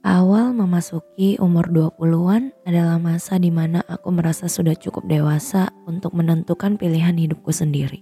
[0.00, 6.80] Awal memasuki umur 20-an adalah masa di mana aku merasa sudah cukup dewasa untuk menentukan
[6.80, 8.00] pilihan hidupku sendiri.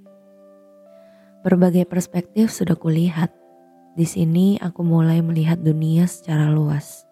[1.42, 3.34] Berbagai perspektif sudah kulihat.
[3.98, 7.03] Di sini aku mulai melihat dunia secara luas.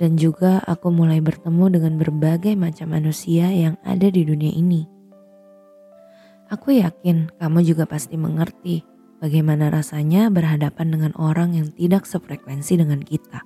[0.00, 4.88] Dan juga aku mulai bertemu dengan berbagai macam manusia yang ada di dunia ini.
[6.48, 8.88] Aku yakin kamu juga pasti mengerti
[9.20, 13.44] bagaimana rasanya berhadapan dengan orang yang tidak sefrekuensi dengan kita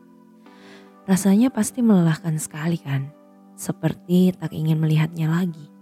[1.08, 3.08] Rasanya pasti melelahkan sekali kan,
[3.56, 5.72] seperti tak ingin melihatnya lagi.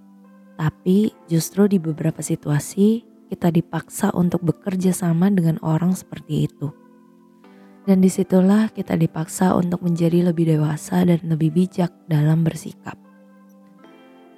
[0.55, 6.71] Tapi justru di beberapa situasi kita dipaksa untuk bekerja sama dengan orang seperti itu.
[7.91, 12.95] Dan di situlah kita dipaksa untuk menjadi lebih dewasa dan lebih bijak dalam bersikap.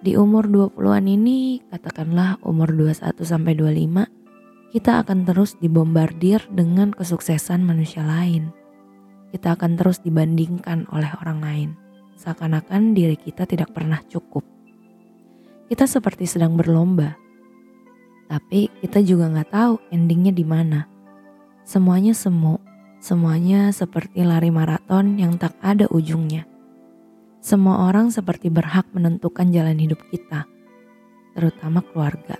[0.00, 7.60] Di umur 20-an ini, katakanlah umur 21 sampai 25, kita akan terus dibombardir dengan kesuksesan
[7.60, 8.56] manusia lain
[9.32, 11.70] kita akan terus dibandingkan oleh orang lain,
[12.16, 14.44] seakan-akan diri kita tidak pernah cukup.
[15.68, 17.16] Kita seperti sedang berlomba,
[18.28, 20.84] tapi kita juga nggak tahu endingnya di mana.
[21.64, 22.60] Semuanya semu,
[23.00, 26.44] semuanya seperti lari maraton yang tak ada ujungnya.
[27.38, 30.44] Semua orang seperti berhak menentukan jalan hidup kita,
[31.38, 32.36] terutama keluarga.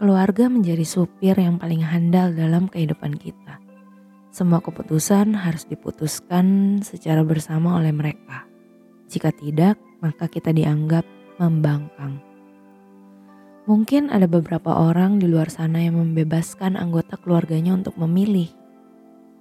[0.00, 3.59] Keluarga menjadi supir yang paling handal dalam kehidupan kita.
[4.30, 8.46] Semua keputusan harus diputuskan secara bersama oleh mereka.
[9.10, 11.02] Jika tidak, maka kita dianggap
[11.42, 12.22] membangkang.
[13.66, 18.46] Mungkin ada beberapa orang di luar sana yang membebaskan anggota keluarganya untuk memilih.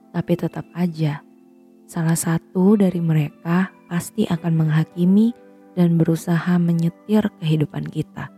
[0.09, 1.21] Tapi tetap aja,
[1.85, 5.37] salah satu dari mereka pasti akan menghakimi
[5.77, 8.33] dan berusaha menyetir kehidupan kita.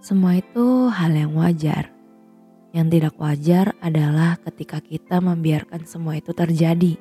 [0.00, 1.97] Semua itu hal yang wajar
[2.76, 7.00] yang tidak wajar adalah ketika kita membiarkan semua itu terjadi.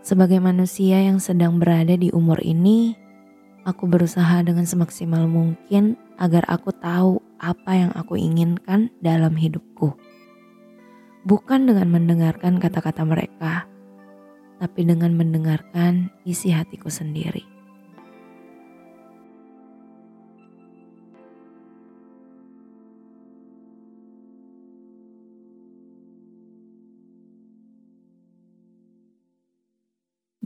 [0.00, 2.96] Sebagai manusia yang sedang berada di umur ini,
[3.68, 9.92] aku berusaha dengan semaksimal mungkin agar aku tahu apa yang aku inginkan dalam hidupku.
[11.28, 13.68] Bukan dengan mendengarkan kata-kata mereka,
[14.56, 17.59] tapi dengan mendengarkan isi hatiku sendiri.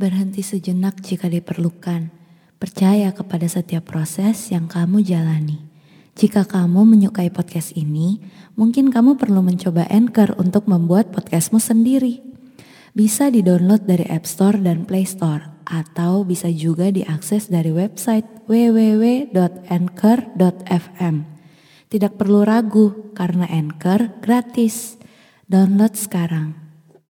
[0.05, 2.13] Berhenti sejenak jika diperlukan.
[2.61, 5.65] Percaya kepada setiap proses yang kamu jalani.
[6.13, 8.21] Jika kamu menyukai podcast ini,
[8.53, 12.21] mungkin kamu perlu mencoba Anchor untuk membuat podcastmu sendiri.
[12.93, 19.33] Bisa di-download dari App Store dan Play Store, atau bisa juga diakses dari website www.anchor.fm.
[21.89, 25.01] Tidak perlu ragu, karena Anchor gratis.
[25.49, 26.64] Download sekarang.